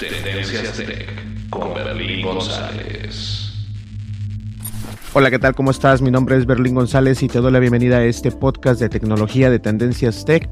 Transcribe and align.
Tendencias 0.00 0.78
Tech 0.78 1.50
con 1.50 1.74
Berlín 1.74 2.24
González. 2.24 3.52
Hola, 5.12 5.30
¿qué 5.30 5.38
tal? 5.38 5.54
¿Cómo 5.54 5.70
estás? 5.70 6.00
Mi 6.00 6.10
nombre 6.10 6.38
es 6.38 6.46
Berlín 6.46 6.74
González 6.74 7.22
y 7.22 7.28
te 7.28 7.38
doy 7.38 7.52
la 7.52 7.58
bienvenida 7.58 7.98
a 7.98 8.04
este 8.04 8.30
podcast 8.30 8.80
de 8.80 8.88
tecnología 8.88 9.50
de 9.50 9.58
Tendencias 9.58 10.24
Tech. 10.24 10.48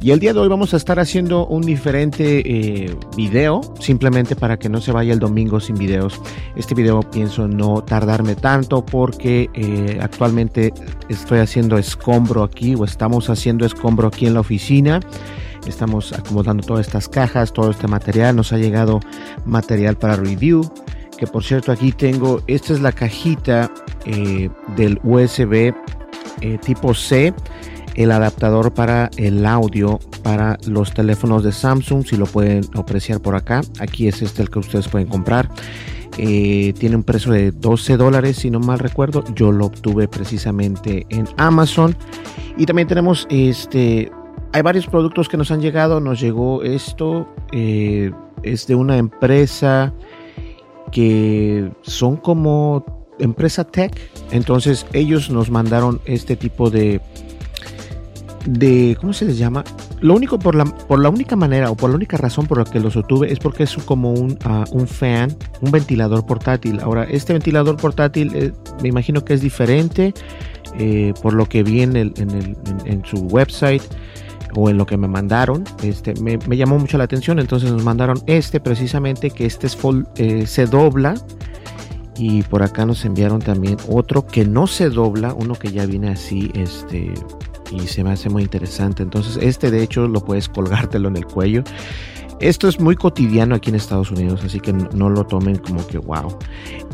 Y 0.00 0.12
el 0.12 0.18
día 0.18 0.32
de 0.32 0.40
hoy 0.40 0.48
vamos 0.48 0.72
a 0.72 0.78
estar 0.78 0.98
haciendo 0.98 1.46
un 1.46 1.60
diferente 1.60 2.40
eh, 2.46 2.96
video, 3.18 3.60
simplemente 3.80 4.34
para 4.34 4.58
que 4.58 4.70
no 4.70 4.80
se 4.80 4.92
vaya 4.92 5.12
el 5.12 5.18
domingo 5.18 5.60
sin 5.60 5.76
videos. 5.76 6.18
Este 6.56 6.74
video 6.74 7.00
pienso 7.00 7.46
no 7.46 7.84
tardarme 7.84 8.34
tanto 8.34 8.82
porque 8.86 9.50
eh, 9.52 9.98
actualmente 10.00 10.72
estoy 11.10 11.40
haciendo 11.40 11.76
escombro 11.76 12.44
aquí 12.44 12.74
o 12.74 12.86
estamos 12.86 13.28
haciendo 13.28 13.66
escombro 13.66 14.08
aquí 14.08 14.26
en 14.26 14.32
la 14.32 14.40
oficina. 14.40 15.00
Estamos 15.66 16.12
acomodando 16.12 16.66
todas 16.66 16.86
estas 16.86 17.08
cajas, 17.08 17.52
todo 17.52 17.70
este 17.70 17.88
material. 17.88 18.36
Nos 18.36 18.52
ha 18.52 18.58
llegado 18.58 19.00
material 19.44 19.96
para 19.96 20.16
review. 20.16 20.70
Que 21.18 21.26
por 21.26 21.44
cierto 21.44 21.72
aquí 21.72 21.92
tengo, 21.92 22.42
esta 22.46 22.74
es 22.74 22.80
la 22.80 22.92
cajita 22.92 23.70
eh, 24.04 24.50
del 24.76 25.00
USB 25.02 25.74
eh, 26.42 26.58
tipo 26.58 26.92
C, 26.92 27.32
el 27.94 28.12
adaptador 28.12 28.74
para 28.74 29.10
el 29.16 29.46
audio 29.46 29.98
para 30.22 30.58
los 30.66 30.92
teléfonos 30.92 31.42
de 31.44 31.52
Samsung, 31.52 32.04
si 32.04 32.16
lo 32.16 32.26
pueden 32.26 32.64
apreciar 32.74 33.20
por 33.20 33.34
acá. 33.34 33.62
Aquí 33.80 34.08
es 34.08 34.20
este 34.20 34.42
el 34.42 34.50
que 34.50 34.58
ustedes 34.58 34.88
pueden 34.88 35.08
comprar. 35.08 35.48
Eh, 36.18 36.74
tiene 36.78 36.96
un 36.96 37.04
precio 37.04 37.32
de 37.32 37.52
12 37.52 37.96
dólares, 37.96 38.36
si 38.36 38.50
no 38.50 38.60
mal 38.60 38.78
recuerdo. 38.78 39.24
Yo 39.34 39.52
lo 39.52 39.66
obtuve 39.66 40.08
precisamente 40.08 41.06
en 41.10 41.26
Amazon. 41.36 41.96
Y 42.58 42.66
también 42.66 42.88
tenemos 42.88 43.26
este 43.30 44.10
hay 44.56 44.62
varios 44.62 44.86
productos 44.86 45.28
que 45.28 45.36
nos 45.36 45.50
han 45.50 45.60
llegado. 45.60 46.00
Nos 46.00 46.18
llegó 46.18 46.62
esto. 46.62 47.28
Eh, 47.52 48.10
es 48.42 48.66
de 48.66 48.74
una 48.74 48.96
empresa 48.96 49.92
que 50.90 51.70
son 51.82 52.16
como 52.16 53.04
empresa 53.18 53.64
tech. 53.64 53.92
Entonces 54.30 54.86
ellos 54.94 55.28
nos 55.28 55.50
mandaron 55.50 56.00
este 56.06 56.36
tipo 56.36 56.70
de... 56.70 57.02
de 58.46 58.96
¿Cómo 58.98 59.12
se 59.12 59.26
les 59.26 59.36
llama? 59.36 59.62
Lo 60.00 60.14
único, 60.14 60.38
por 60.38 60.54
la, 60.54 60.64
por 60.64 61.00
la 61.00 61.10
única 61.10 61.36
manera 61.36 61.70
o 61.70 61.76
por 61.76 61.90
la 61.90 61.96
única 61.96 62.16
razón 62.16 62.46
por 62.46 62.56
la 62.56 62.64
que 62.64 62.80
los 62.80 62.96
obtuve 62.96 63.30
es 63.30 63.38
porque 63.38 63.64
es 63.64 63.76
como 63.84 64.14
un, 64.14 64.38
uh, 64.46 64.74
un 64.74 64.88
fan, 64.88 65.36
un 65.60 65.70
ventilador 65.70 66.24
portátil. 66.24 66.80
Ahora, 66.80 67.04
este 67.04 67.34
ventilador 67.34 67.76
portátil 67.76 68.32
eh, 68.34 68.52
me 68.80 68.88
imagino 68.88 69.22
que 69.22 69.34
es 69.34 69.42
diferente 69.42 70.14
eh, 70.78 71.12
por 71.20 71.34
lo 71.34 71.44
que 71.46 71.62
vi 71.62 71.82
en, 71.82 71.94
el, 71.94 72.14
en, 72.16 72.30
el, 72.30 72.56
en 72.86 73.04
su 73.04 73.18
website 73.18 73.82
o 74.56 74.70
en 74.70 74.78
lo 74.78 74.86
que 74.86 74.96
me 74.96 75.06
mandaron, 75.06 75.64
este, 75.82 76.14
me, 76.20 76.38
llamó 76.56 76.78
mucho 76.78 76.96
la 76.96 77.04
atención, 77.04 77.38
entonces 77.38 77.70
nos 77.70 77.84
mandaron 77.84 78.20
este 78.26 78.58
precisamente, 78.58 79.30
que 79.30 79.44
este 79.44 79.66
es 79.66 79.76
full, 79.76 80.04
eh, 80.16 80.46
se 80.46 80.66
dobla, 80.66 81.14
y 82.16 82.42
por 82.42 82.62
acá 82.62 82.86
nos 82.86 83.04
enviaron 83.04 83.40
también 83.40 83.76
otro 83.88 84.26
que 84.26 84.46
no 84.46 84.66
se 84.66 84.88
dobla, 84.88 85.34
uno 85.34 85.54
que 85.54 85.70
ya 85.70 85.84
viene 85.84 86.08
así, 86.08 86.50
este, 86.54 87.12
y 87.70 87.80
se 87.86 88.02
me 88.02 88.12
hace 88.12 88.30
muy 88.30 88.42
interesante, 88.42 89.02
entonces 89.02 89.38
este 89.42 89.70
de 89.70 89.82
hecho 89.82 90.08
lo 90.08 90.24
puedes 90.24 90.48
colgártelo 90.48 91.08
en 91.08 91.16
el 91.16 91.26
cuello, 91.26 91.62
esto 92.40 92.68
es 92.68 92.80
muy 92.80 92.96
cotidiano 92.96 93.54
aquí 93.54 93.70
en 93.70 93.76
Estados 93.76 94.10
Unidos, 94.10 94.42
así 94.44 94.60
que 94.60 94.72
no, 94.72 95.08
lo 95.08 95.24
tomen 95.24 95.56
como 95.56 95.86
que 95.86 95.98
wow. 95.98 96.36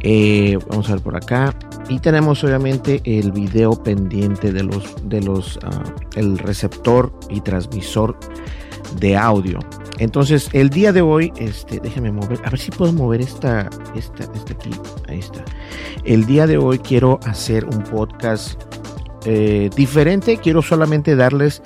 Eh, 0.03 0.59
vamos 0.69 0.89
a 0.89 0.95
ver 0.95 1.03
por 1.03 1.17
acá. 1.17 1.55
Y 1.89 1.99
tenemos 1.99 2.43
obviamente 2.45 3.03
el 3.05 3.33
video 3.33 3.73
pendiente 3.73 4.53
de 4.53 4.63
los, 4.63 4.85
de 5.09 5.21
los, 5.21 5.57
uh, 5.57 6.19
el 6.19 6.39
receptor 6.39 7.13
y 7.29 7.41
transmisor 7.41 8.17
de 8.99 9.17
audio. 9.17 9.59
Entonces, 9.99 10.49
el 10.53 10.71
día 10.71 10.93
de 10.93 11.03
hoy, 11.03 11.33
este, 11.37 11.81
déjame 11.81 12.13
mover, 12.13 12.41
a 12.45 12.51
ver 12.51 12.59
si 12.59 12.71
puedo 12.71 12.93
mover 12.93 13.21
esta, 13.21 13.69
esta, 13.95 14.25
esta 14.35 14.53
aquí, 14.53 14.71
ahí 15.09 15.19
está. 15.19 15.45
El 16.05 16.25
día 16.27 16.47
de 16.47 16.57
hoy 16.57 16.79
quiero 16.79 17.21
hacer 17.25 17.65
un 17.65 17.83
podcast 17.85 18.61
eh, 19.25 19.71
diferente. 19.77 20.39
Quiero 20.39 20.63
solamente 20.63 21.15
darles 21.15 21.63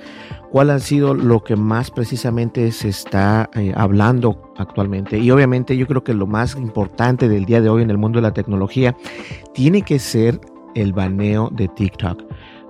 cuál 0.57 0.71
ha 0.71 0.79
sido 0.79 1.13
lo 1.13 1.45
que 1.45 1.55
más 1.55 1.91
precisamente 1.91 2.73
se 2.73 2.89
está 2.89 3.51
eh, 3.53 3.75
hablando 3.77 4.55
actualmente. 4.57 5.19
Y 5.19 5.31
obviamente 5.31 5.77
yo 5.77 5.87
creo 5.87 6.03
que 6.03 6.15
lo 6.15 6.27
más 6.27 6.57
importante 6.57 7.29
del 7.29 7.45
día 7.45 7.61
de 7.61 7.69
hoy 7.69 7.83
en 7.83 7.91
el 7.91 7.99
mundo 7.99 8.21
de 8.21 8.23
la 8.23 8.33
tecnología 8.33 8.97
tiene 9.53 9.83
que 9.83 9.99
ser 9.99 10.41
el 10.75 10.95
baneo 10.95 11.51
de 11.53 11.69
TikTok. 11.69 12.23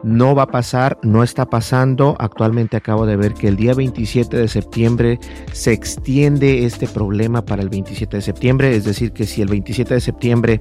No 0.03 0.35
va 0.35 0.43
a 0.43 0.47
pasar, 0.49 0.99
no 1.05 1.23
está 1.23 1.47
pasando. 1.49 2.17
Actualmente 2.19 2.77
acabo 2.77 3.07
de 3.07 3.15
ver 3.15 3.35
que 3.35 3.47
el 3.47 3.55
día 3.55 3.73
27 3.73 4.37
de 4.37 4.49
septiembre 4.49 5.21
se 5.53 5.73
extiende 5.73 6.65
este 6.65 6.89
problema 6.89 7.45
para 7.45 7.63
el 7.63 7.69
27 7.69 8.17
de 8.17 8.21
septiembre. 8.21 8.75
Es 8.75 8.85
decir, 8.85 9.13
que 9.13 9.27
si 9.27 9.43
el 9.43 9.49
27 9.49 9.95
de 9.95 10.01
septiembre 10.01 10.59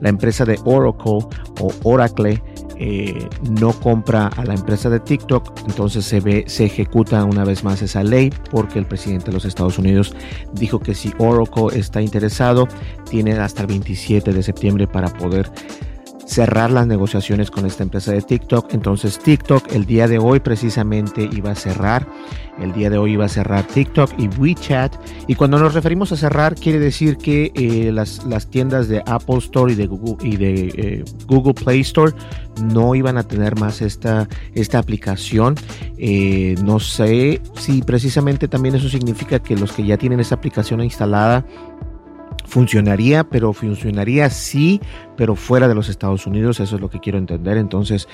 la 0.00 0.08
empresa 0.08 0.44
de 0.44 0.56
Oracle 0.64 1.26
o 1.60 1.72
Oracle 1.82 2.40
eh, 2.82 3.28
no 3.50 3.74
compra 3.74 4.28
a 4.28 4.44
la 4.46 4.54
empresa 4.54 4.88
de 4.88 5.00
TikTok, 5.00 5.52
entonces 5.66 6.02
se 6.02 6.20
ve, 6.20 6.44
se 6.46 6.64
ejecuta 6.64 7.22
una 7.24 7.44
vez 7.44 7.62
más 7.62 7.82
esa 7.82 8.02
ley 8.02 8.32
porque 8.50 8.78
el 8.78 8.86
presidente 8.86 9.26
de 9.26 9.32
los 9.32 9.44
Estados 9.44 9.78
Unidos 9.78 10.14
dijo 10.54 10.80
que 10.80 10.94
si 10.94 11.12
Oracle 11.18 11.78
está 11.78 12.00
interesado, 12.00 12.66
tiene 13.10 13.32
hasta 13.32 13.60
el 13.60 13.66
27 13.66 14.32
de 14.32 14.42
septiembre 14.42 14.86
para 14.86 15.08
poder 15.10 15.50
cerrar 16.30 16.70
las 16.70 16.86
negociaciones 16.86 17.50
con 17.50 17.66
esta 17.66 17.82
empresa 17.82 18.12
de 18.12 18.22
TikTok. 18.22 18.72
Entonces 18.72 19.18
TikTok 19.18 19.72
el 19.72 19.84
día 19.84 20.06
de 20.06 20.18
hoy 20.18 20.38
precisamente 20.38 21.28
iba 21.32 21.50
a 21.50 21.54
cerrar. 21.56 22.06
El 22.60 22.72
día 22.72 22.88
de 22.88 22.98
hoy 22.98 23.14
iba 23.14 23.24
a 23.24 23.28
cerrar 23.28 23.66
TikTok 23.66 24.12
y 24.16 24.28
WeChat. 24.28 24.94
Y 25.26 25.34
cuando 25.34 25.58
nos 25.58 25.74
referimos 25.74 26.12
a 26.12 26.16
cerrar 26.16 26.54
quiere 26.54 26.78
decir 26.78 27.16
que 27.16 27.50
eh, 27.56 27.90
las, 27.90 28.24
las, 28.26 28.46
tiendas 28.46 28.86
de 28.86 29.02
Apple 29.06 29.38
Store 29.38 29.72
y 29.72 29.74
de 29.74 29.86
Google, 29.88 30.28
y 30.28 30.36
de, 30.36 30.54
eh, 30.76 31.04
Google 31.26 31.54
Play 31.54 31.80
Store 31.80 32.12
no 32.62 32.94
iban 32.94 33.18
a 33.18 33.24
tener 33.24 33.58
más 33.58 33.82
esta, 33.82 34.28
esta 34.54 34.78
aplicación. 34.78 35.56
Eh, 35.98 36.54
no 36.62 36.78
sé 36.78 37.40
si 37.56 37.82
precisamente 37.82 38.46
también 38.46 38.76
eso 38.76 38.88
significa 38.88 39.40
que 39.40 39.56
los 39.56 39.72
que 39.72 39.84
ya 39.84 39.96
tienen 39.96 40.20
esa 40.20 40.36
aplicación 40.36 40.80
instalada 40.80 41.44
funcionaría, 42.50 43.24
pero 43.24 43.52
funcionaría 43.52 44.28
sí, 44.28 44.80
pero 45.20 45.36
fuera 45.36 45.68
de 45.68 45.74
los 45.74 45.90
Estados 45.90 46.26
Unidos, 46.26 46.60
eso 46.60 46.76
es 46.76 46.80
lo 46.80 46.88
que 46.88 46.98
quiero 46.98 47.18
entender. 47.18 47.58
Entonces, 47.58 48.08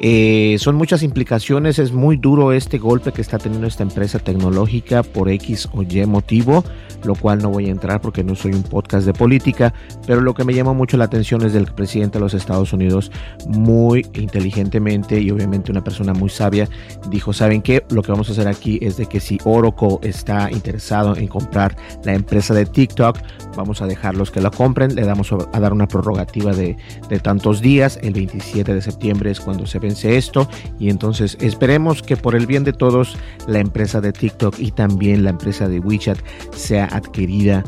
eh, 0.00 0.56
son 0.58 0.74
muchas 0.74 1.04
implicaciones, 1.04 1.78
es 1.78 1.92
muy 1.92 2.16
duro 2.16 2.50
este 2.50 2.76
golpe 2.78 3.12
que 3.12 3.22
está 3.22 3.38
teniendo 3.38 3.68
esta 3.68 3.84
empresa 3.84 4.18
tecnológica 4.18 5.04
por 5.04 5.28
X 5.28 5.68
o 5.72 5.82
Y 5.82 6.04
motivo, 6.06 6.64
lo 7.04 7.14
cual 7.14 7.38
no 7.38 7.50
voy 7.50 7.66
a 7.66 7.70
entrar 7.70 8.00
porque 8.00 8.24
no 8.24 8.34
soy 8.34 8.52
un 8.52 8.64
podcast 8.64 9.06
de 9.06 9.12
política, 9.12 9.72
pero 10.08 10.22
lo 10.22 10.34
que 10.34 10.42
me 10.42 10.52
llama 10.52 10.72
mucho 10.72 10.96
la 10.96 11.04
atención 11.04 11.40
es 11.46 11.52
del 11.52 11.66
presidente 11.66 12.18
de 12.18 12.24
los 12.24 12.34
Estados 12.34 12.72
Unidos, 12.72 13.12
muy 13.46 14.04
inteligentemente 14.14 15.20
y 15.20 15.30
obviamente 15.30 15.70
una 15.70 15.84
persona 15.84 16.14
muy 16.14 16.30
sabia, 16.30 16.68
dijo, 17.10 17.32
¿saben 17.32 17.62
qué? 17.62 17.84
Lo 17.90 18.02
que 18.02 18.10
vamos 18.10 18.28
a 18.28 18.32
hacer 18.32 18.48
aquí 18.48 18.80
es 18.82 18.96
de 18.96 19.06
que 19.06 19.20
si 19.20 19.38
Oracle 19.44 19.98
está 20.02 20.50
interesado 20.50 21.16
en 21.16 21.28
comprar 21.28 21.76
la 22.02 22.14
empresa 22.14 22.54
de 22.54 22.66
TikTok, 22.66 23.18
vamos 23.56 23.82
a 23.82 23.86
dejarlos 23.86 24.32
que 24.32 24.40
la 24.40 24.50
compren, 24.50 24.96
le 24.96 25.02
damos 25.02 25.32
a 25.32 25.60
dar 25.60 25.72
una 25.72 25.86
prorrogativa 25.86 26.39
de, 26.44 26.76
tantos 27.22 27.60
días, 27.60 27.98
el 28.02 28.14
27 28.14 28.74
de 28.74 28.82
septiembre 28.82 29.30
es 29.30 29.40
cuando 29.40 29.66
se 29.66 29.78
vence 29.78 30.16
esto. 30.16 30.48
Y 30.78 30.90
entonces 30.90 31.36
esperemos 31.40 32.02
que 32.02 32.16
por 32.16 32.34
el 32.34 32.46
bien 32.46 32.64
de 32.64 32.72
todos 32.72 33.16
la 33.46 33.60
empresa 33.60 34.00
de 34.00 34.12
TikTok 34.12 34.58
y 34.58 34.70
también 34.70 35.24
la 35.24 35.30
empresa 35.30 35.68
de 35.68 35.80
WeChat 35.80 36.18
sea 36.54 36.86
adquirida 36.86 37.64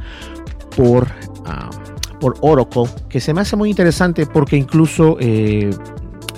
por, 0.76 1.08
ah, 1.46 1.70
por 2.20 2.36
Oracle, 2.40 2.84
que 3.08 3.20
se 3.20 3.34
me 3.34 3.42
hace 3.42 3.56
muy 3.56 3.70
interesante 3.70 4.26
porque 4.26 4.56
incluso 4.56 5.16
eh, 5.20 5.70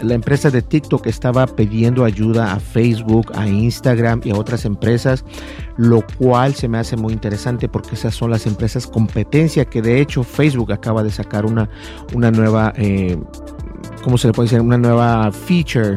la 0.04 0.14
empresa 0.14 0.50
de 0.50 0.62
TikTok 0.62 1.06
estaba 1.06 1.46
pidiendo 1.46 2.04
ayuda 2.04 2.52
a 2.52 2.60
Facebook, 2.60 3.32
a 3.34 3.48
Instagram 3.48 4.20
y 4.24 4.30
a 4.30 4.36
otras 4.36 4.64
empresas, 4.64 5.24
lo 5.76 6.04
cual 6.18 6.54
se 6.54 6.68
me 6.68 6.78
hace 6.78 6.96
muy 6.96 7.12
interesante 7.12 7.68
porque 7.68 7.94
esas 7.94 8.14
son 8.14 8.30
las 8.30 8.46
empresas 8.46 8.86
competencia 8.86 9.64
que 9.64 9.82
de 9.82 10.00
hecho 10.00 10.22
Facebook 10.22 10.72
acaba 10.72 11.02
de 11.02 11.10
sacar 11.10 11.46
una, 11.46 11.68
una 12.12 12.30
nueva, 12.30 12.72
eh, 12.76 13.16
¿cómo 14.02 14.18
se 14.18 14.28
le 14.28 14.32
puede 14.32 14.48
decir? 14.48 14.60
Una 14.60 14.78
nueva 14.78 15.30
feature 15.32 15.96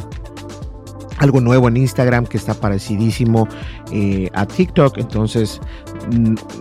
algo 1.18 1.42
nuevo 1.42 1.68
en 1.68 1.77
Instagram 1.77 2.25
que 2.25 2.38
está 2.38 2.54
parecidísimo 2.54 3.48
eh, 3.92 4.30
a 4.33 4.45
TikTok. 4.45 4.98
Entonces, 4.98 5.59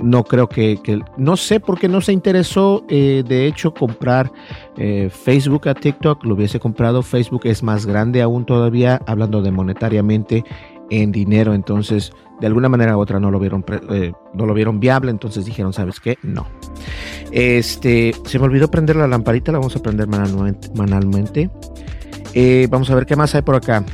no 0.03 0.25
creo 0.25 0.49
que, 0.49 0.79
no 1.17 1.37
sé 1.37 1.61
por 1.61 1.79
qué 1.79 1.88
no 1.88 2.00
se 2.00 2.12
interesó, 2.12 2.85
eh, 2.88 3.23
de 3.27 3.47
hecho, 3.47 3.73
comprar 3.73 4.33
eh, 4.77 5.11
Facebook 5.11 5.69
a 5.69 5.75
TikTok. 5.75 6.25
Lo 6.25 6.35
hubiese 6.35 6.59
comprado. 6.61 7.03
Facebook 7.03 7.43
es 7.44 7.62
más 7.62 7.87
grande 7.87 8.23
aún 8.23 8.44
todavía, 8.44 9.00
hablando 9.06 9.43
de 9.43 9.50
monetariamente 9.50 10.44
en 10.91 11.12
dinero. 11.12 11.55
Entonces, 11.55 12.12
de 12.41 12.47
alguna 12.47 12.69
manera 12.69 12.97
u 12.97 13.00
otra 13.00 13.21
no 13.21 13.31
lo 13.31 13.38
vieron, 13.38 13.65
no 14.35 14.47
lo 14.47 14.55
vieron 14.55 14.81
viable. 14.81 15.11
Entonces 15.11 15.44
dijeron, 15.44 15.73
¿sabes 15.73 16.00
qué? 16.00 16.19
No. 16.23 16.47
Este, 17.31 18.15
se 18.25 18.39
me 18.39 18.47
olvidó 18.47 18.71
prender 18.71 18.97
la 18.97 19.06
lamparita, 19.06 19.53
la 19.53 19.59
vamos 19.59 19.77
a 19.77 19.82
prender 19.82 20.09
manualmente. 20.09 21.50
vamos 22.69 22.91
a 22.91 22.94
ver 22.94 23.06
qué 23.06 23.17
más 23.17 23.35
hay 23.35 23.43
por 23.43 23.55
acá. 23.55 23.85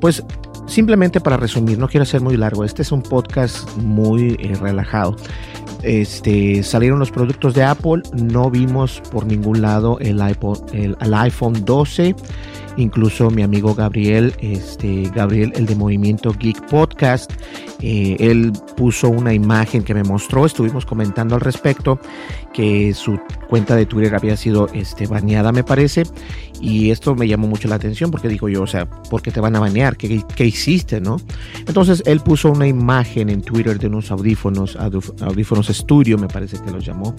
Pues 0.00 0.22
simplemente 0.68 1.20
para 1.20 1.36
resumir, 1.36 1.78
no 1.78 1.88
quiero 1.88 2.06
ser 2.06 2.20
muy 2.20 2.36
largo, 2.36 2.64
este 2.64 2.82
es 2.82 2.92
un 2.92 3.02
podcast 3.02 3.76
muy 3.78 4.36
eh, 4.38 4.54
relajado. 4.60 5.16
Este, 5.82 6.62
salieron 6.62 6.98
los 6.98 7.10
productos 7.10 7.54
de 7.54 7.64
Apple, 7.64 8.02
no 8.12 8.50
vimos 8.50 9.00
por 9.12 9.26
ningún 9.26 9.62
lado 9.62 9.98
el 10.00 10.20
iPhone, 10.20 10.58
el, 10.72 11.14
iPhone 11.14 11.64
12 11.64 12.14
incluso 12.76 13.30
mi 13.30 13.42
amigo 13.42 13.74
Gabriel, 13.74 14.34
este, 14.38 15.10
Gabriel, 15.14 15.52
el 15.56 15.66
de 15.66 15.74
Movimiento 15.74 16.32
Geek 16.32 16.64
Podcast, 16.68 17.32
eh, 17.80 18.16
él 18.20 18.52
puso 18.76 19.08
una 19.08 19.34
imagen 19.34 19.82
que 19.82 19.94
me 19.94 20.04
mostró, 20.04 20.46
estuvimos 20.46 20.86
comentando 20.86 21.34
al 21.34 21.40
respecto, 21.40 21.98
que 22.58 22.92
su 22.92 23.20
cuenta 23.48 23.76
de 23.76 23.86
Twitter 23.86 24.16
había 24.16 24.36
sido 24.36 24.66
este, 24.72 25.06
baneada, 25.06 25.52
me 25.52 25.62
parece, 25.62 26.02
y 26.60 26.90
esto 26.90 27.14
me 27.14 27.28
llamó 27.28 27.46
mucho 27.46 27.68
la 27.68 27.76
atención 27.76 28.10
porque 28.10 28.26
digo 28.26 28.48
yo, 28.48 28.62
o 28.62 28.66
sea, 28.66 28.90
¿por 28.90 29.22
qué 29.22 29.30
te 29.30 29.38
van 29.38 29.54
a 29.54 29.60
banear? 29.60 29.96
¿Qué, 29.96 30.24
qué 30.34 30.44
hiciste, 30.44 31.00
no? 31.00 31.18
Entonces 31.68 32.02
él 32.04 32.18
puso 32.18 32.50
una 32.50 32.66
imagen 32.66 33.28
en 33.28 33.42
Twitter 33.42 33.78
de 33.78 33.86
unos 33.86 34.10
audífonos, 34.10 34.74
audífonos 34.74 35.68
Studio, 35.68 36.18
me 36.18 36.26
parece 36.26 36.58
que 36.60 36.72
los 36.72 36.84
llamó, 36.84 37.14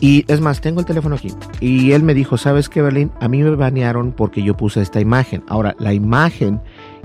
y 0.00 0.24
es 0.26 0.40
más, 0.40 0.60
tengo 0.60 0.80
el 0.80 0.86
teléfono 0.86 1.14
aquí, 1.14 1.28
y 1.60 1.92
él 1.92 2.02
me 2.02 2.12
dijo, 2.12 2.36
¿sabes 2.36 2.68
qué, 2.68 2.82
Berlín? 2.82 3.12
A 3.20 3.28
mí 3.28 3.40
me 3.40 3.54
banearon 3.54 4.10
porque 4.10 4.42
yo 4.42 4.56
puse 4.56 4.82
esta 4.82 5.00
imagen. 5.00 5.44
Ahora, 5.46 5.76
la 5.78 5.94
imagen 5.94 6.60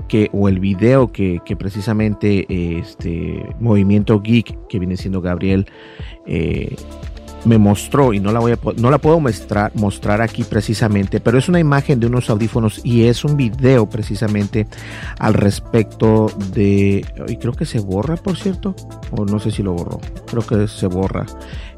que, 0.08 0.30
o 0.32 0.48
el 0.48 0.58
video 0.58 1.12
que, 1.12 1.40
precisamente 1.56 2.44
este 2.48 3.54
Movimiento 3.60 4.20
Geek, 4.20 4.66
que 4.66 4.80
viene 4.80 4.96
siendo 4.96 5.20
Gabriel, 5.20 5.66
eh, 6.26 6.74
me 7.44 7.58
mostró 7.58 8.12
y 8.12 8.20
no 8.20 8.32
la 8.32 8.40
voy 8.40 8.52
a 8.52 8.58
no 8.76 8.90
la 8.90 8.98
puedo 8.98 9.20
mostrar, 9.20 9.72
mostrar 9.74 10.20
aquí 10.20 10.44
precisamente, 10.44 11.20
pero 11.20 11.38
es 11.38 11.48
una 11.48 11.60
imagen 11.60 12.00
de 12.00 12.06
unos 12.06 12.30
audífonos 12.30 12.80
y 12.84 13.04
es 13.04 13.24
un 13.24 13.36
video 13.36 13.88
precisamente 13.88 14.66
al 15.18 15.34
respecto 15.34 16.30
de 16.52 17.04
y 17.28 17.36
creo 17.36 17.52
que 17.52 17.66
se 17.66 17.80
borra, 17.80 18.16
por 18.16 18.36
cierto, 18.36 18.74
o 19.12 19.24
no 19.24 19.38
sé 19.38 19.50
si 19.50 19.62
lo 19.62 19.72
borró. 19.74 20.00
Creo 20.26 20.46
que 20.46 20.68
se 20.68 20.86
borra. 20.86 21.26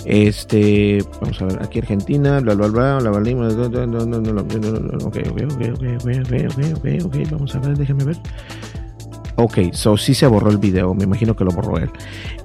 Este, 0.05 1.05
vamos 1.21 1.41
a 1.43 1.45
ver, 1.45 1.63
aquí 1.63 1.79
Argentina, 1.79 2.41
bla 2.41 2.55
bla 2.55 2.69
bla, 2.69 2.99
bla 2.99 3.11
bla, 3.11 3.21
ok, 5.05 5.17
ok, 5.31 5.43
ok, 5.43 5.61
ok, 5.61 6.27
ok, 6.77 7.05
ok, 7.05 7.31
vamos 7.31 7.55
a 7.55 7.59
ver, 7.59 7.77
déjame 7.77 8.05
ver. 8.05 8.17
Ok, 9.43 9.73
so 9.73 9.97
sí 9.97 10.13
se 10.13 10.27
borró 10.27 10.51
el 10.51 10.59
video, 10.59 10.93
me 10.93 11.05
imagino 11.05 11.35
que 11.35 11.45
lo 11.45 11.51
borró 11.51 11.79
él. 11.79 11.91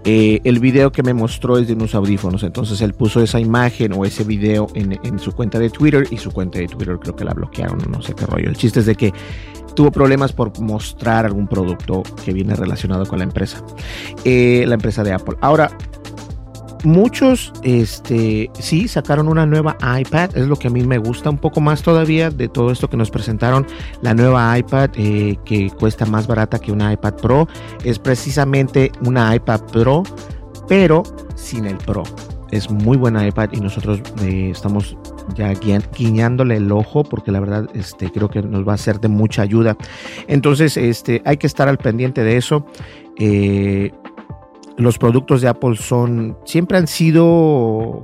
Eh, 0.05 0.39
el 0.45 0.59
video 0.59 0.93
que 0.93 1.03
me 1.03 1.13
mostró 1.13 1.57
es 1.57 1.67
de 1.67 1.73
unos 1.73 1.93
audífonos, 1.93 2.43
entonces 2.43 2.79
él 2.79 2.93
puso 2.93 3.21
esa 3.21 3.37
imagen 3.37 3.91
o 3.91 4.05
ese 4.05 4.23
video 4.23 4.67
en, 4.75 5.19
su 5.19 5.33
cuenta 5.33 5.59
de 5.59 5.69
Twitter 5.69 6.07
y 6.09 6.15
su 6.15 6.31
cuenta 6.31 6.59
de 6.59 6.69
Twitter 6.69 6.97
creo 6.97 7.13
que 7.13 7.25
la 7.25 7.33
bloquearon, 7.33 7.79
no 7.91 8.01
sé 8.01 8.13
qué 8.13 8.25
rollo. 8.25 8.47
El 8.47 8.55
chiste 8.55 8.79
es 8.79 8.85
de 8.85 8.95
que 8.95 9.13
tuvo 9.75 9.91
problemas 9.91 10.31
por 10.31 10.57
mostrar 10.61 11.25
algún 11.25 11.49
producto 11.49 12.01
que 12.23 12.31
viene 12.31 12.55
relacionado 12.55 13.05
con 13.05 13.19
la 13.19 13.25
empresa, 13.25 13.61
eh, 14.23 14.63
la 14.65 14.75
empresa 14.75 15.03
de 15.03 15.11
Apple. 15.11 15.35
Ahora, 15.41 15.77
muchos, 16.85 17.51
este, 17.63 18.49
sí, 18.53 18.87
sacaron 18.87 19.27
una 19.27 19.45
nueva 19.45 19.77
iPad. 19.99 20.37
Es 20.37 20.47
lo 20.47 20.55
que 20.55 20.67
a 20.67 20.71
mí 20.71 20.83
me 20.83 20.97
gusta 20.97 21.29
un 21.29 21.37
poco 21.37 21.61
más 21.61 21.81
todavía 21.81 22.29
de 22.29 22.47
todo 22.47 22.71
esto 22.71 22.89
que 22.89 22.97
nos 22.97 23.11
presentaron. 23.11 23.65
La 24.01 24.13
nueva 24.13 24.57
iPad 24.57 24.91
eh, 24.95 25.37
que 25.45 25.69
cuesta 25.71 26.05
más 26.05 26.27
barata 26.27 26.59
que 26.59 26.71
una 26.71 26.93
iPad 26.93 27.15
Pro. 27.15 27.47
Es 27.83 27.99
precisamente 27.99 28.91
una 29.05 29.35
iPad 29.35 29.61
Pro, 29.71 30.03
pero 30.67 31.03
sin 31.35 31.65
el 31.65 31.77
Pro. 31.77 32.03
Es 32.51 32.69
muy 32.69 32.97
buena 32.97 33.27
iPad 33.27 33.49
y 33.53 33.59
nosotros 33.59 34.01
eh, 34.21 34.49
estamos 34.51 34.95
ya 35.35 35.51
guiñándole 35.97 36.57
el 36.57 36.71
ojo 36.71 37.03
porque 37.03 37.31
la 37.31 37.39
verdad 37.39 37.67
este, 37.73 38.11
creo 38.11 38.29
que 38.29 38.41
nos 38.41 38.67
va 38.67 38.73
a 38.73 38.77
ser 38.77 38.99
de 38.99 39.07
mucha 39.07 39.41
ayuda. 39.41 39.77
Entonces 40.27 40.77
este, 40.77 41.21
hay 41.25 41.37
que 41.37 41.47
estar 41.47 41.67
al 41.67 41.77
pendiente 41.77 42.23
de 42.23 42.37
eso. 42.37 42.65
Eh, 43.17 43.91
los 44.77 44.97
productos 44.97 45.41
de 45.41 45.47
Apple 45.47 45.75
son, 45.77 46.37
siempre 46.45 46.77
han 46.77 46.87
sido, 46.87 48.03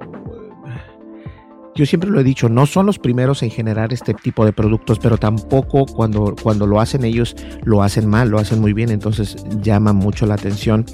yo 1.76 1.86
siempre 1.86 2.10
lo 2.10 2.20
he 2.20 2.24
dicho, 2.24 2.50
no 2.50 2.66
son 2.66 2.86
los 2.86 3.00
primeros 3.00 3.44
en 3.44 3.50
generar 3.50 3.92
este 3.94 4.14
tipo 4.14 4.46
de 4.46 4.54
productos, 4.54 5.00
pero 5.00 5.18
tampoco 5.18 5.86
cuando, 5.86 6.36
cuando 6.42 6.66
lo 6.66 6.80
hacen 6.80 7.04
ellos 7.04 7.36
lo 7.64 7.84
hacen 7.84 8.08
mal, 8.08 8.30
lo 8.30 8.40
hacen 8.40 8.60
muy 8.60 8.74
bien, 8.74 8.90
entonces 8.90 9.36
llama 9.62 9.94
mucho 9.94 10.26
la 10.26 10.36
atención. 10.36 10.86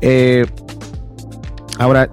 Eh, 0.00 0.46
ahora, 1.78 2.08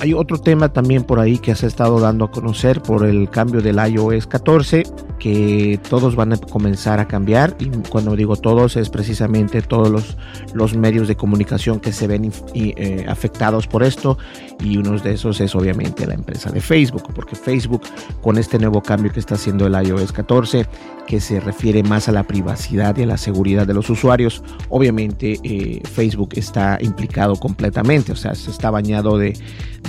hay 0.00 0.14
otro 0.14 0.38
tema 0.38 0.72
también 0.72 1.04
por 1.04 1.18
ahí 1.18 1.38
que 1.38 1.54
se 1.54 1.66
ha 1.66 1.68
estado 1.68 1.98
dando 1.98 2.26
a 2.26 2.30
conocer 2.30 2.80
por 2.82 3.04
el 3.04 3.28
cambio 3.30 3.60
del 3.60 3.76
iOS 3.76 4.26
14 4.26 4.84
que 5.18 5.80
todos 5.88 6.14
van 6.16 6.32
a 6.32 6.36
comenzar 6.36 7.00
a 7.00 7.08
cambiar 7.08 7.56
y 7.58 7.68
cuando 7.88 8.14
digo 8.14 8.36
todos 8.36 8.76
es 8.76 8.88
precisamente 8.88 9.62
todos 9.62 9.90
los, 9.90 10.16
los 10.54 10.76
medios 10.76 11.08
de 11.08 11.16
comunicación 11.16 11.80
que 11.80 11.92
se 11.92 12.06
ven 12.06 12.32
eh, 12.54 13.04
afectados 13.08 13.66
por 13.66 13.82
esto 13.82 14.18
y 14.60 14.76
uno 14.76 14.98
de 14.98 15.12
esos 15.12 15.40
es 15.40 15.54
obviamente 15.54 16.06
la 16.06 16.14
empresa 16.14 16.50
de 16.50 16.60
Facebook 16.60 17.12
porque 17.14 17.34
Facebook 17.34 17.82
con 18.22 18.38
este 18.38 18.58
nuevo 18.58 18.80
cambio 18.80 19.12
que 19.12 19.20
está 19.20 19.34
haciendo 19.34 19.66
el 19.66 19.74
iOS 19.86 20.12
14 20.12 20.66
que 21.06 21.20
se 21.20 21.40
refiere 21.40 21.82
más 21.82 22.08
a 22.08 22.12
la 22.12 22.24
privacidad 22.24 22.96
y 22.96 23.02
a 23.02 23.06
la 23.06 23.16
seguridad 23.16 23.66
de 23.66 23.74
los 23.74 23.90
usuarios 23.90 24.42
obviamente 24.68 25.38
eh, 25.42 25.80
Facebook 25.84 26.30
está 26.34 26.78
implicado 26.80 27.36
completamente 27.36 28.12
o 28.12 28.16
sea 28.16 28.34
se 28.34 28.50
está 28.50 28.70
bañado 28.70 29.18
de, 29.18 29.36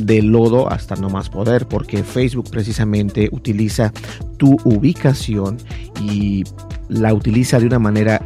de 0.02 0.22
lodo 0.24 0.72
hasta 0.72 0.96
no 0.96 1.10
más 1.10 1.30
poder 1.30 1.68
porque 1.68 2.04
Facebook 2.04 2.50
precisamente 2.50 3.30
utiliza 3.32 3.94
tu 4.38 4.58
ubicación 4.64 5.19
y 5.28 6.44
la 6.88 7.14
utiliza 7.14 7.60
de 7.60 7.66
una 7.66 7.80
manera 7.80 8.22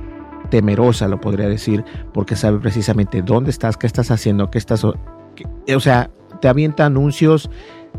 temerosa, 0.50 1.08
lo 1.08 1.20
podría 1.20 1.48
decir, 1.48 1.84
porque 2.14 2.36
sabe 2.36 2.60
precisamente 2.60 3.22
dónde 3.22 3.50
estás, 3.50 3.78
qué 3.78 3.88
estás 3.88 4.12
haciendo, 4.12 4.52
qué 4.52 4.60
estás... 4.60 4.84
o 4.84 4.96
sea, 5.80 6.12
te 6.44 6.50
avienta 6.50 6.86
anuncios 6.86 7.50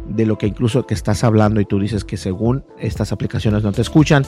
de 0.07 0.27
lo 0.27 0.37
que 0.37 0.47
incluso 0.47 0.87
que 0.87 0.93
estás 0.93 1.25
hablando 1.25 1.63
y 1.63 1.65
tú 1.65 1.81
dices 1.81 2.05
que 2.05 2.19
según 2.19 2.63
estas 2.79 3.11
aplicaciones 3.11 3.63
no 3.63 3.73
te 3.73 3.81
escuchan, 3.81 4.23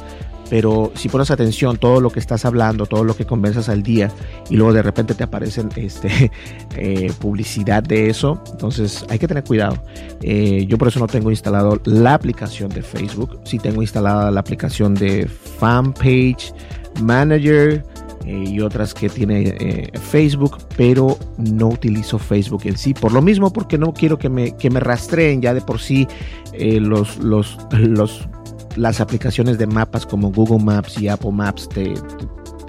pero 0.49 0.91
si 0.95 1.11
pones 1.11 1.31
atención 1.31 1.77
todo 1.77 2.01
lo 2.01 2.09
que 2.09 2.19
estás 2.19 2.47
hablando, 2.47 2.87
todo 2.87 3.05
lo 3.05 3.15
que 3.15 3.27
conversas 3.27 3.69
al 3.69 3.83
día 3.83 4.11
y 4.49 4.57
luego 4.57 4.73
de 4.73 4.81
repente 4.81 5.13
te 5.13 5.23
aparecen 5.23 5.69
este, 5.77 6.33
eh, 6.79 7.13
publicidad 7.19 7.83
de 7.83 8.09
eso, 8.09 8.41
entonces 8.53 9.05
hay 9.11 9.19
que 9.19 9.29
tener 9.29 9.45
cuidado. 9.45 9.83
Eh, 10.23 10.65
yo 10.67 10.79
por 10.79 10.89
eso 10.89 10.99
no 10.99 11.07
tengo 11.07 11.31
instalado 11.31 11.79
la 11.85 12.15
aplicación 12.15 12.71
de 12.71 12.81
Facebook, 12.81 13.41
sí 13.45 13.59
tengo 13.59 13.83
instalada 13.83 14.31
la 14.31 14.41
aplicación 14.41 14.95
de 14.95 15.27
Fanpage 15.29 16.55
Manager 17.03 17.85
y 18.27 18.61
otras 18.61 18.93
que 18.93 19.09
tiene 19.09 19.55
eh, 19.61 19.91
Facebook, 19.99 20.59
pero 20.77 21.17
no 21.39 21.69
utilizo 21.69 22.19
Facebook 22.19 22.63
en 22.65 22.77
sí. 22.77 22.93
Por 22.93 23.13
lo 23.13 23.23
mismo, 23.23 23.53
porque 23.53 23.79
no 23.79 23.93
quiero 23.93 24.19
que 24.19 24.29
me, 24.29 24.57
que 24.57 24.69
me 24.69 24.81
rastreen 24.81 25.41
ya 25.41 25.55
de 25.55 25.61
por 25.61 25.81
sí 25.81 26.09
eh, 26.53 26.81
los, 26.81 27.19
los, 27.19 27.57
los, 27.73 28.29
las 28.77 29.01
aplicaciones 29.01 29.59
de 29.59 29.67
mapas 29.67 30.05
como 30.07 30.33
Google 30.33 30.65
Maps 30.65 31.01
y 31.01 31.09
Apple 31.09 31.33
Maps 31.33 31.69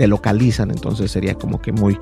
localizan, 0.05 0.69
entonces 0.69 1.09
sería 1.09 1.33
como 1.33 1.59
que 1.59 1.71
muy, 1.71 1.97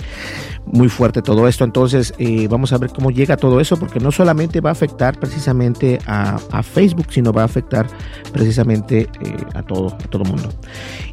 muy 0.66 0.90
fuerte 0.90 1.22
todo 1.22 1.48
esto. 1.48 1.64
Entonces 1.64 2.14
eh, 2.18 2.48
vamos 2.50 2.74
a 2.74 2.78
ver 2.78 2.92
cómo 2.92 3.12
llega 3.12 3.38
todo 3.38 3.62
eso, 3.62 3.78
porque 3.78 4.00
no 4.00 4.12
solamente 4.12 4.60
va 4.60 4.72
a 4.72 4.74
afectar 4.74 5.18
precisamente 5.20 6.00
a, 6.06 6.38
Facebook, 6.64 7.08
sino 7.12 7.32
va 7.32 7.44
a 7.44 7.46
afectar 7.46 7.88
precisamente 8.34 9.02
eh, 9.02 9.36
a 9.54 9.62
todo, 9.62 9.88
a 9.88 10.08
todo 10.10 10.24
mundo. 10.26 10.50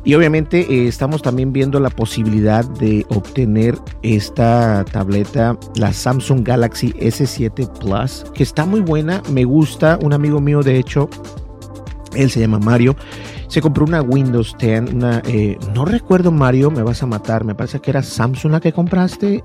Y 0.02 0.14
obviamente 0.14 0.60
eh, 0.60 0.88
estamos 0.88 1.22
también 1.22 1.52
viendo 1.52 1.78
la 1.78 1.90
posibilidad 1.90 2.64
de 2.64 3.04
obtener 3.10 3.78
esta 4.02 4.84
tableta, 4.90 5.58
la 5.76 5.92
Samsung 5.92 6.42
Galaxy 6.42 6.92
S7 6.94 7.68
Plus, 7.78 8.24
que 8.34 8.42
está 8.42 8.64
muy 8.64 8.80
buena, 8.80 9.22
me 9.30 9.44
gusta. 9.44 9.98
Un 10.00 10.12
amigo 10.12 10.40
mío, 10.40 10.62
de 10.62 10.78
hecho, 10.78 11.08
él 12.14 12.30
se 12.30 12.40
llama 12.40 12.58
Mario 12.58 12.96
se 13.52 13.60
compró 13.60 13.84
una 13.84 14.00
Windows 14.00 14.56
10, 14.58 14.94
una, 14.94 15.20
eh, 15.26 15.58
no 15.74 15.84
recuerdo 15.84 16.32
Mario, 16.32 16.70
me 16.70 16.82
vas 16.82 17.02
a 17.02 17.06
matar, 17.06 17.44
me 17.44 17.54
parece 17.54 17.80
que 17.80 17.90
era 17.90 18.02
Samsung 18.02 18.52
la 18.52 18.60
que 18.60 18.72
compraste 18.72 19.44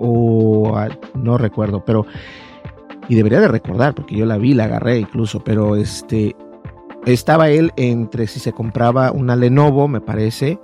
o 0.00 0.76
ah, 0.76 0.88
no 1.14 1.38
recuerdo, 1.38 1.84
pero 1.84 2.06
y 3.08 3.14
debería 3.14 3.38
de 3.38 3.46
recordar 3.46 3.94
porque 3.94 4.16
yo 4.16 4.26
la 4.26 4.36
vi, 4.36 4.52
la 4.52 4.64
agarré 4.64 4.98
incluso, 4.98 5.44
pero 5.44 5.76
este 5.76 6.34
estaba 7.06 7.50
él 7.50 7.72
entre 7.76 8.26
si 8.26 8.40
se 8.40 8.52
compraba 8.52 9.12
una 9.12 9.36
Lenovo, 9.36 9.86
me 9.86 10.00
parece, 10.00 10.58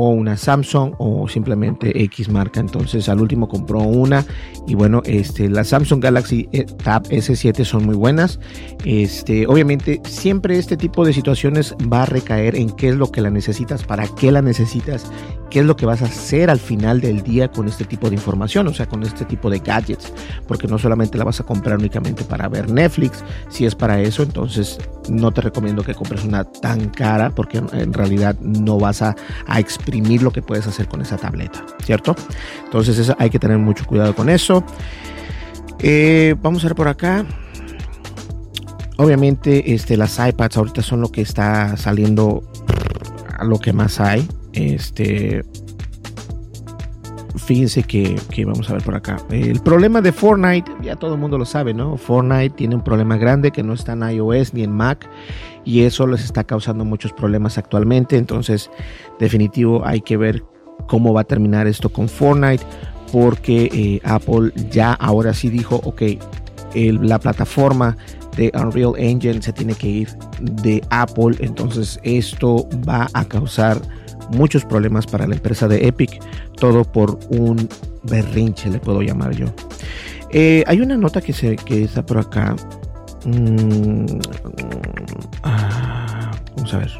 o 0.00 0.10
una 0.10 0.36
Samsung 0.36 0.94
o 0.98 1.28
simplemente 1.28 2.04
X 2.04 2.28
marca. 2.28 2.60
Entonces 2.60 3.08
al 3.08 3.20
último 3.20 3.48
compró 3.48 3.80
una 3.80 4.24
y 4.68 4.76
bueno, 4.76 5.02
este, 5.04 5.48
las 5.48 5.68
Samsung 5.68 6.00
Galaxy 6.00 6.48
eh, 6.52 6.66
Tab 6.84 7.02
S7 7.08 7.64
son 7.64 7.84
muy 7.84 7.96
buenas. 7.96 8.38
Este, 8.84 9.48
obviamente 9.48 10.00
siempre 10.04 10.56
este 10.56 10.76
tipo 10.76 11.04
de 11.04 11.12
situaciones 11.12 11.74
va 11.92 12.04
a 12.04 12.06
recaer 12.06 12.54
en 12.54 12.70
qué 12.70 12.90
es 12.90 12.94
lo 12.94 13.10
que 13.10 13.20
la 13.20 13.30
necesitas, 13.30 13.82
para 13.82 14.06
qué 14.06 14.30
la 14.30 14.40
necesitas, 14.40 15.10
qué 15.50 15.60
es 15.60 15.66
lo 15.66 15.76
que 15.76 15.86
vas 15.86 16.02
a 16.02 16.06
hacer 16.06 16.50
al 16.50 16.58
final 16.58 17.00
del 17.00 17.22
día 17.22 17.48
con 17.48 17.68
este 17.68 17.84
tipo 17.84 18.08
de 18.08 18.16
información, 18.16 18.66
o 18.68 18.74
sea, 18.74 18.86
con 18.86 19.02
este 19.02 19.24
tipo 19.24 19.50
de 19.50 19.58
gadgets, 19.60 20.12
porque 20.46 20.66
no 20.66 20.78
solamente 20.78 21.18
la 21.18 21.24
vas 21.24 21.40
a 21.40 21.44
comprar 21.44 21.78
únicamente 21.78 22.24
para 22.24 22.48
ver 22.48 22.70
Netflix, 22.70 23.24
si 23.48 23.64
es 23.64 23.74
para 23.74 24.00
eso, 24.00 24.22
entonces 24.22 24.78
no 25.08 25.32
te 25.32 25.40
recomiendo 25.40 25.82
que 25.82 25.94
compres 25.94 26.24
una 26.24 26.44
tan 26.44 26.90
cara 26.90 27.30
porque 27.30 27.58
en 27.58 27.92
realidad 27.92 28.36
no 28.40 28.78
vas 28.78 29.02
a, 29.02 29.16
a 29.46 29.60
exprimir 29.60 30.22
lo 30.22 30.30
que 30.30 30.42
puedes 30.42 30.66
hacer 30.66 30.88
con 30.88 31.00
esa 31.00 31.16
tableta, 31.16 31.64
¿cierto? 31.84 32.14
Entonces 32.64 33.12
hay 33.18 33.30
que 33.30 33.38
tener 33.38 33.58
mucho 33.58 33.86
cuidado 33.86 34.14
con 34.14 34.28
eso. 34.28 34.64
Eh, 35.80 36.34
vamos 36.42 36.64
a 36.64 36.68
ver 36.68 36.76
por 36.76 36.88
acá. 36.88 37.24
Obviamente, 38.96 39.74
este, 39.74 39.96
las 39.96 40.18
iPads 40.18 40.56
ahorita 40.56 40.82
son 40.82 41.00
lo 41.00 41.12
que 41.12 41.20
está 41.20 41.76
saliendo 41.76 42.42
a 43.38 43.44
lo 43.44 43.58
que 43.58 43.72
más 43.72 44.00
hay. 44.00 44.26
Este, 44.52 45.42
fíjense 47.36 47.82
que, 47.82 48.18
vamos 48.44 48.68
a 48.70 48.74
ver 48.74 48.82
por 48.82 48.94
acá. 48.94 49.16
El 49.30 49.60
problema 49.60 50.00
de 50.00 50.12
Fortnite, 50.12 50.70
ya 50.82 50.96
todo 50.96 51.14
el 51.14 51.20
mundo 51.20 51.38
lo 51.38 51.44
sabe, 51.44 51.74
¿no? 51.74 51.96
Fortnite 51.96 52.50
tiene 52.50 52.74
un 52.74 52.84
problema 52.84 53.16
grande 53.16 53.50
que 53.50 53.62
no 53.62 53.72
está 53.72 53.92
en 53.92 54.02
iOS 54.02 54.54
ni 54.54 54.62
en 54.62 54.72
Mac 54.72 55.08
y 55.64 55.82
eso 55.82 56.06
les 56.06 56.24
está 56.24 56.44
causando 56.44 56.84
muchos 56.84 57.12
problemas 57.12 57.58
actualmente. 57.58 58.16
Entonces, 58.16 58.70
definitivo, 59.18 59.84
hay 59.84 60.00
que 60.00 60.16
ver 60.16 60.42
cómo 60.86 61.12
va 61.12 61.22
a 61.22 61.24
terminar 61.24 61.66
esto 61.66 61.90
con 61.90 62.08
Fortnite, 62.08 62.64
porque 63.12 63.70
eh, 63.72 64.00
Apple 64.04 64.52
ya 64.70 64.92
ahora 64.92 65.32
sí 65.32 65.48
dijo, 65.48 65.80
ok, 65.84 66.02
la 66.74 67.18
plataforma 67.18 67.96
de 68.36 68.52
Unreal 68.54 68.92
Engine 68.98 69.42
se 69.42 69.52
tiene 69.52 69.74
que 69.74 69.88
ir 69.88 70.08
de 70.40 70.82
Apple, 70.90 71.36
entonces 71.40 71.98
esto 72.02 72.68
va 72.88 73.08
a 73.14 73.24
causar 73.24 73.80
muchos 74.30 74.64
problemas 74.64 75.06
para 75.06 75.26
la 75.26 75.34
empresa 75.34 75.68
de 75.68 75.86
Epic, 75.86 76.20
todo 76.56 76.84
por 76.84 77.18
un 77.30 77.68
berrinche, 78.04 78.70
le 78.70 78.78
puedo 78.78 79.02
llamar 79.02 79.34
yo. 79.34 79.46
Eh, 80.30 80.62
hay 80.66 80.80
una 80.80 80.96
nota 80.96 81.20
que, 81.20 81.32
se, 81.32 81.56
que 81.56 81.84
está 81.84 82.04
por 82.04 82.18
acá 82.18 82.54
Mm, 83.24 84.06
ah, 85.42 86.30
vamos 86.56 86.74
a 86.74 86.78
ver. 86.78 86.90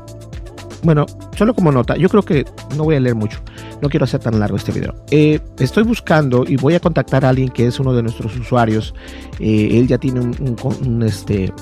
Bueno, 0.82 1.06
solo 1.37 1.54
como 1.54 1.73
nota, 1.73 1.97
yo 1.97 2.08
creo 2.08 2.23
que 2.23 2.44
no 2.76 2.85
voy 2.85 2.97
a 2.97 3.00
leer 3.00 3.14
mucho. 3.14 3.40
No 3.80 3.88
quiero 3.88 4.04
hacer 4.04 4.20
tan 4.20 4.38
largo 4.38 4.56
este 4.56 4.73
video. 4.73 4.94
Eh, 5.11 5.40
estoy 5.58 5.85
buscando 5.85 6.44
y 6.47 6.56
voy 6.56 6.75
a 6.75 6.80
contactar 6.80 7.25
a 7.25 7.30
alguien 7.30 7.49
que 7.49 7.66
es 7.66 7.78
uno 7.80 7.94
de 7.94 8.02
nuestros 8.02 8.37
usuarios. 8.37 8.94
Eh, 9.38 9.78
él 9.78 9.87
ya 9.87 9.99
tiene 9.99 10.20
un, 10.20 11.02
este 11.02 11.52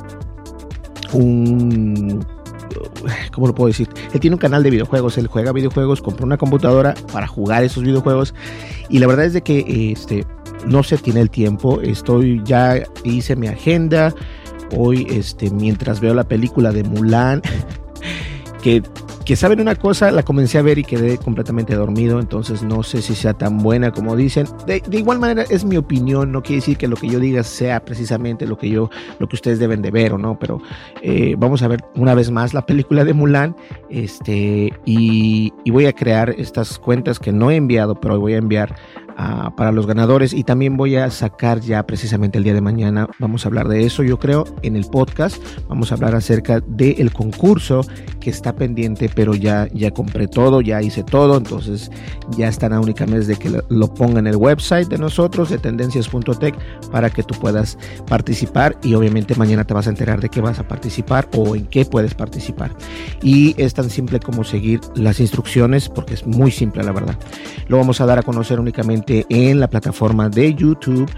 un 1.13 2.25
¿cómo 3.33 3.47
lo 3.47 3.55
puedo 3.55 3.69
decir? 3.69 3.89
Él 4.13 4.21
tiene 4.21 4.35
un 4.35 4.41
canal 4.41 4.63
de 4.63 4.71
videojuegos, 4.71 5.19
él 5.19 5.27
juega 5.27 5.53
videojuegos, 5.53 6.03
compró 6.03 6.27
una 6.27 6.37
computadora 6.37 6.95
para 7.13 7.27
jugar 7.27 7.65
esos 7.65 7.83
videojuegos 7.83 8.35
y 8.89 8.99
la 8.99 9.07
verdad 9.07 9.27
es 9.27 9.33
de 9.33 9.43
que 9.43 9.93
este 9.93 10.25
no 10.67 10.83
se 10.83 10.99
tiene 10.99 11.21
el 11.21 11.31
tiempo. 11.31 11.81
Estoy 11.81 12.43
ya 12.45 12.83
hice 13.05 13.37
mi 13.37 13.49
agenda, 13.49 14.15
hoy, 14.77 15.07
este, 15.11 15.51
mientras 15.51 16.01
veo 16.01 16.15
la 16.15 16.25
película 16.25 16.73
de 16.73 16.85
Mulan, 16.85 17.43
que, 18.63 18.83
que 19.27 19.35
saben 19.35 19.61
una 19.61 19.75
cosa, 19.75 20.13
la 20.13 20.23
comencé 20.23 20.57
a 20.57 20.63
ver 20.63 20.79
y 20.79 20.85
quedé 20.85 21.19
completamente 21.19 21.75
dormido, 21.75 22.21
entonces 22.21 22.63
no 22.63 22.85
sé 22.85 23.03
si 23.03 23.17
sea 23.17 23.35
tan 23.35 23.59
buena 23.59 23.91
como 23.91 24.15
dicen. 24.15 24.47
De, 24.67 24.81
igual 24.93 25.19
manera 25.19 25.43
es 25.51 25.65
mi 25.65 25.77
opinión, 25.77 26.31
no 26.31 26.45
quiere 26.45 26.61
decir 26.61 26.79
que 26.79 26.87
lo 26.87 26.95
que 26.95 27.09
yo 27.09 27.19
diga 27.19 27.43
sea 27.43 27.85
precisamente 27.85 28.47
lo 28.47 28.57
que 28.57 28.71
yo, 28.71 28.89
lo 29.19 29.29
que 29.29 29.35
ustedes 29.35 29.59
deben 29.59 29.83
de 29.83 29.91
ver 29.91 30.13
o 30.13 30.19
no, 30.19 30.39
pero 30.39 30.63
eh, 31.03 31.35
vamos 31.37 31.63
a 31.63 31.69
ver 31.69 31.85
una 31.97 32.15
vez 32.15 32.31
más 32.31 32.55
la 32.55 32.65
película 32.67 33.05
de 33.05 33.15
Mulan, 33.15 33.57
este, 33.91 34.73
y, 34.85 35.53
y 35.65 35.71
voy 35.73 35.87
a 35.87 35.93
crear 35.93 36.31
estas 36.39 36.79
cuentas 36.79 37.19
que 37.19 37.33
no 37.33 37.51
he 37.51 37.57
enviado, 37.57 38.01
pero 38.01 38.21
voy 38.21 38.35
a 38.35 38.39
enviar 38.39 38.77
para 39.57 39.73
los 39.73 39.87
ganadores. 39.87 40.33
Y 40.33 40.45
también 40.45 40.77
voy 40.77 40.97
a 40.97 41.11
sacar 41.11 41.61
ya 41.61 41.87
precisamente 41.87 42.39
el 42.39 42.45
día 42.45 42.55
de 42.55 42.61
mañana, 42.61 43.09
vamos 43.19 43.45
a 43.45 43.49
hablar 43.49 43.69
de 43.69 43.85
eso 43.85 44.03
yo 44.03 44.19
creo 44.19 44.45
en 44.63 44.77
el 44.77 44.85
podcast, 44.85 45.43
vamos 45.69 45.91
a 45.91 45.95
hablar 45.95 46.15
acerca 46.15 46.61
del 46.61 47.13
concurso 47.13 47.81
que 48.21 48.31
está 48.31 48.55
pendiente 48.55 49.11
pero 49.15 49.35
ya, 49.35 49.69
ya 49.73 49.91
compré 49.91 50.29
todo, 50.29 50.61
ya 50.61 50.83
hice 50.83 51.03
todo, 51.03 51.37
entonces 51.37 51.91
ya 52.37 52.49
están 52.49 52.73
a 52.73 52.81
única 52.81 53.07
mes 53.07 53.27
de 53.27 53.37
que 53.37 53.51
lo, 53.51 53.63
lo 53.69 53.93
ponga 53.93 54.19
en 54.19 54.27
el 54.27 54.37
website 54.37 54.89
de 54.89 54.99
nosotros 54.99 55.49
de 55.49 55.59
tendencias.tech 55.59 56.55
para 56.91 57.11
que 57.11 57.23
tú 57.23 57.35
puedas 57.41 57.79
participar. 58.07 58.77
Y 58.83 58.95
obviamente 58.95 59.35
mañana 59.35 59.65
te 59.65 59.75
vas 59.75 59.87
a 59.87 59.91
enterar 59.91 60.21
de 60.21 60.29
qué 60.29 60.41
vas 60.41 60.59
a 60.59 60.69
participar 60.69 61.29
o 61.37 61.57
en 61.57 61.67
qué 61.67 61.85
puedes 61.85 62.15
participar. 62.15 62.73
Y 63.23 63.55
es 63.61 63.75
tan 63.75 63.91
simple 63.91 64.21
como 64.21 64.45
seguir 64.45 64.81
las 64.95 65.21
instrucciones 65.21 65.89
porque 65.89 66.15
es 66.15 66.27
muy 66.27 66.51
simple 66.51 66.83
la 66.83 66.93
verdad. 66.93 67.19
Lo 67.69 67.79
vamos 67.79 68.01
a 68.01 68.07
dar 68.07 68.19
a 68.19 68.23
conocer 68.23 68.61
únicamente 68.61 69.06
en 69.09 69.61
la 69.61 69.69
plataforma 69.69 70.29
de 70.29 70.55
YouTube, 70.55 71.11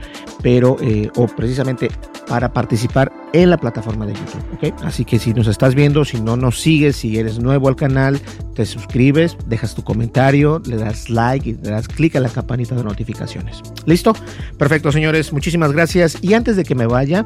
pero 0.42 0.76
eh, 0.80 1.10
o 1.16 1.26
precisamente 1.26 1.88
para 2.28 2.52
participar 2.52 3.10
en 3.32 3.50
la 3.50 3.56
plataforma 3.56 4.06
de 4.06 4.12
YouTube. 4.12 4.54
¿okay? 4.54 4.74
Así 4.82 5.04
que 5.04 5.18
si 5.18 5.32
nos 5.32 5.46
estás 5.46 5.74
viendo, 5.74 6.04
si 6.04 6.20
no 6.20 6.36
nos 6.36 6.60
sigues, 6.60 6.96
si 6.96 7.18
eres 7.18 7.38
nuevo 7.38 7.68
al 7.68 7.76
canal, 7.76 8.20
te 8.54 8.66
suscribes, 8.66 9.36
dejas 9.46 9.74
tu 9.74 9.82
comentario, 9.82 10.60
le 10.66 10.76
das 10.76 11.08
like 11.08 11.48
y 11.48 11.54
le 11.54 11.70
das 11.70 11.88
clic 11.88 12.16
a 12.16 12.20
la 12.20 12.28
campanita 12.28 12.74
de 12.74 12.84
notificaciones. 12.84 13.62
¿Listo? 13.86 14.12
Perfecto, 14.58 14.92
señores. 14.92 15.32
Muchísimas 15.32 15.72
gracias. 15.72 16.18
Y 16.22 16.34
antes 16.34 16.56
de 16.56 16.64
que 16.64 16.74
me 16.74 16.86
vaya, 16.86 17.24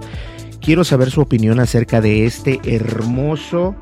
quiero 0.61 0.85
saber 0.85 1.11
su 1.11 1.21
opinión 1.21 1.61
acerca 1.61 2.01
de 2.01 2.25
este 2.25 2.61
hermoso 2.65 3.75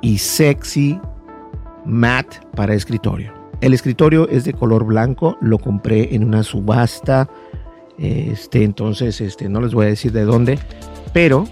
y 0.00 0.18
sexy 0.18 1.00
mat 1.86 2.26
para 2.54 2.74
escritorio. 2.74 3.41
El 3.62 3.74
escritorio 3.74 4.28
es 4.28 4.44
de 4.44 4.54
color 4.54 4.84
blanco, 4.84 5.38
lo 5.40 5.58
compré 5.58 6.16
en 6.16 6.24
una 6.24 6.42
subasta. 6.42 7.30
Este, 7.96 8.64
entonces, 8.64 9.20
este, 9.20 9.48
no 9.48 9.60
les 9.60 9.72
voy 9.72 9.86
a 9.86 9.90
decir 9.90 10.10
de 10.10 10.24
dónde, 10.24 10.58
pero 11.12 11.46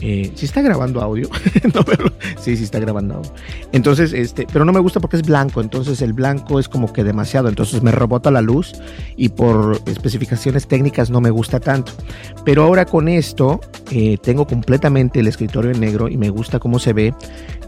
Eh, 0.00 0.32
si 0.34 0.46
está 0.46 0.62
grabando 0.62 1.00
audio. 1.00 1.28
no, 1.74 1.82
pero, 1.84 2.12
sí, 2.40 2.56
sí 2.56 2.64
está 2.64 2.78
grabando 2.78 3.14
audio. 3.14 3.32
Entonces, 3.72 4.12
este, 4.12 4.46
pero 4.52 4.64
no 4.64 4.72
me 4.72 4.80
gusta 4.80 5.00
porque 5.00 5.16
es 5.16 5.22
blanco. 5.22 5.60
Entonces 5.60 6.02
el 6.02 6.12
blanco 6.12 6.58
es 6.58 6.68
como 6.68 6.92
que 6.92 7.04
demasiado. 7.04 7.48
Entonces 7.48 7.82
me 7.82 7.90
rebota 7.90 8.30
la 8.30 8.40
luz 8.40 8.72
y 9.16 9.30
por 9.30 9.80
especificaciones 9.86 10.66
técnicas 10.66 11.10
no 11.10 11.20
me 11.20 11.30
gusta 11.30 11.60
tanto. 11.60 11.92
Pero 12.44 12.64
ahora 12.64 12.84
con 12.84 13.08
esto 13.08 13.60
eh, 13.90 14.18
tengo 14.22 14.46
completamente 14.46 15.20
el 15.20 15.26
escritorio 15.26 15.70
en 15.70 15.80
negro 15.80 16.08
y 16.08 16.16
me 16.16 16.30
gusta 16.30 16.58
cómo 16.58 16.78
se 16.78 16.92
ve. 16.92 17.14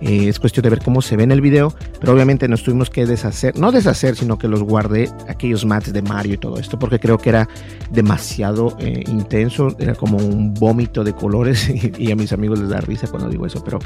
Eh, 0.01 0.29
es 0.29 0.39
cuestión 0.39 0.63
de 0.65 0.71
ver 0.71 0.81
cómo 0.81 1.01
se 1.03 1.17
ve 1.17 1.25
en 1.25 1.33
el 1.33 1.41
video. 1.41 1.75
Pero 2.01 2.13
obviamente 2.13 2.49
nos 2.49 2.63
tuvimos 2.63 2.91
que 2.91 3.07
deshacer, 3.07 3.59
no 3.59 3.73
deshacer, 3.73 4.17
sino 4.17 4.39
que 4.39 4.49
los 4.49 4.63
guardé 4.63 5.09
aquellos 5.29 5.65
mats 5.65 5.93
de 5.93 6.03
Mario 6.03 6.35
y 6.35 6.39
todo 6.39 6.59
esto 6.59 6.79
porque 6.79 6.99
creo 6.99 7.19
que 7.19 7.31
era 7.31 7.49
demasiado 7.91 8.77
eh, 8.81 9.05
intenso. 9.07 9.75
Era 9.79 9.95
como 9.95 10.19
un 10.19 10.55
vómito 10.55 11.05
de 11.05 11.13
colores 11.13 11.69
y, 11.99 12.13
mis 12.17 12.33
amigos 12.33 12.59
les 12.59 12.69
da 12.69 12.81
risa 12.81 13.07
cuando 13.07 13.29
digo 13.29 13.47
eso. 13.47 13.63
Pero 13.65 13.79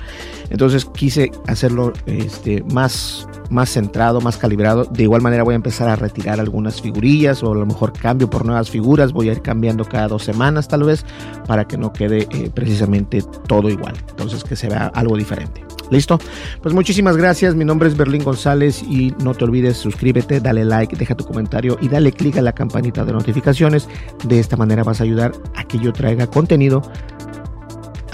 entonces 0.48 0.84
quise 0.84 1.30
hacerlo 1.46 1.92
este, 2.06 2.62
más, 2.72 3.28
más 3.50 3.70
centrado, 3.70 4.20
más 4.20 4.36
calibrado. 4.36 4.84
De 4.84 5.02
igual 5.02 5.22
manera 5.22 5.42
voy 5.42 5.54
a 5.54 5.56
empezar 5.56 5.88
a 5.88 5.96
retirar 5.96 6.40
algunas 6.40 6.80
figurillas 6.80 7.42
o 7.42 7.52
a 7.52 7.54
lo 7.54 7.66
mejor 7.66 7.92
cambio 7.92 8.30
por 8.30 8.44
nuevas 8.44 8.70
figuras. 8.70 9.12
Voy 9.12 9.28
a 9.28 9.32
ir 9.32 9.42
cambiando 9.42 9.84
cada 9.84 10.08
dos 10.08 10.24
semanas 10.24 10.68
tal 10.68 10.84
vez 10.84 11.04
para 11.46 11.66
que 11.66 11.76
no 11.76 11.92
quede 11.92 12.26
eh, 12.30 12.50
precisamente 12.52 13.22
todo 13.46 13.68
igual. 13.68 13.94
Entonces 14.10 14.44
que 14.44 14.56
se 14.56 14.68
vea 14.68 14.86
algo 14.94 15.16
diferente. 15.16 15.64
¿Listo? 15.90 16.20
Pues 16.62 16.72
muchísimas 16.72 17.16
gracias. 17.16 17.56
Mi 17.56 17.64
nombre 17.64 17.88
es 17.88 17.96
Berlín 17.96 18.22
González 18.22 18.82
y 18.82 19.12
no 19.22 19.34
te 19.34 19.44
olvides, 19.44 19.76
suscríbete, 19.76 20.40
dale 20.40 20.64
like, 20.64 20.96
deja 20.96 21.16
tu 21.16 21.24
comentario 21.24 21.76
y 21.80 21.88
dale 21.88 22.12
click 22.12 22.36
a 22.36 22.42
la 22.42 22.52
campanita 22.52 23.04
de 23.04 23.12
notificaciones. 23.12 23.88
De 24.24 24.38
esta 24.38 24.56
manera 24.56 24.84
vas 24.84 25.00
a 25.00 25.04
ayudar 25.04 25.32
a 25.56 25.64
que 25.64 25.78
yo 25.78 25.92
traiga 25.92 26.28
contenido 26.28 26.82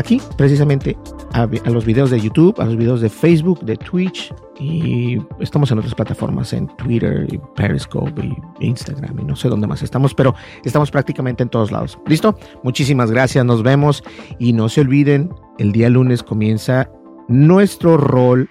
aquí, 0.06 0.22
precisamente 0.36 0.96
a, 1.32 1.46
los 1.68 1.84
videos 1.84 2.10
de 2.10 2.20
YouTube, 2.20 2.54
a 2.60 2.64
los 2.64 2.76
videos 2.76 3.00
de 3.00 3.08
Facebook, 3.08 3.60
de 3.62 3.76
Twitch 3.76 4.32
y 4.60 5.18
estamos 5.40 5.70
en 5.72 5.78
otras 5.78 5.96
plataformas, 5.96 6.52
en 6.52 6.68
Twitter, 6.76 7.26
Periscope 7.56 8.24
y 8.60 8.66
Instagram 8.66 9.18
y 9.18 9.24
no 9.24 9.34
sé 9.34 9.48
dónde 9.48 9.66
más 9.66 9.82
estamos, 9.82 10.14
pero 10.14 10.32
estamos 10.64 10.92
prácticamente 10.92 11.42
en 11.42 11.48
todos 11.48 11.72
lados. 11.72 11.98
¿Listo? 12.06 12.38
Muchísimas 12.62 13.10
gracias, 13.10 13.44
nos 13.44 13.64
vemos 13.64 14.04
y 14.38 14.52
no 14.52 14.68
se 14.68 14.82
olviden, 14.82 15.34
el 15.58 15.72
día 15.72 15.90
lunes 15.90 16.22
comienza 16.22 16.88
nuestro 17.26 17.96
rol, 17.96 18.48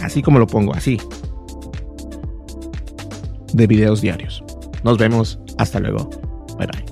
así 0.00 0.22
como 0.22 0.38
lo 0.38 0.46
pongo, 0.46 0.72
así, 0.74 1.00
de 3.52 3.66
videos 3.66 4.00
diarios. 4.00 4.44
Nos 4.84 4.96
vemos, 4.96 5.40
hasta 5.58 5.80
luego. 5.80 6.08
Bye 6.56 6.68
bye. 6.68 6.91